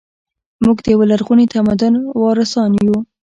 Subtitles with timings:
[0.63, 2.97] موږ د یو لرغوني تمدن وارثان یو